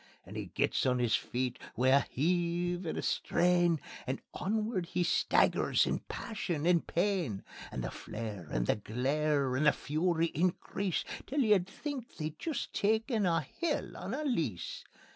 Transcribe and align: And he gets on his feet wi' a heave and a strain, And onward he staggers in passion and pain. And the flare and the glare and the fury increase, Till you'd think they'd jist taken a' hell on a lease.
And 0.25 0.35
he 0.35 0.47
gets 0.47 0.87
on 0.87 0.97
his 0.97 1.15
feet 1.15 1.59
wi' 1.75 1.89
a 1.89 1.99
heave 2.09 2.87
and 2.87 2.97
a 2.97 3.03
strain, 3.03 3.79
And 4.07 4.19
onward 4.33 4.87
he 4.87 5.03
staggers 5.03 5.85
in 5.85 5.99
passion 5.99 6.65
and 6.65 6.87
pain. 6.87 7.43
And 7.71 7.83
the 7.83 7.91
flare 7.91 8.47
and 8.49 8.65
the 8.65 8.77
glare 8.77 9.55
and 9.55 9.67
the 9.67 9.71
fury 9.71 10.31
increase, 10.33 11.05
Till 11.27 11.41
you'd 11.41 11.67
think 11.67 12.15
they'd 12.17 12.39
jist 12.39 12.73
taken 12.73 13.27
a' 13.27 13.41
hell 13.59 13.95
on 13.95 14.15
a 14.15 14.23
lease. 14.23 14.85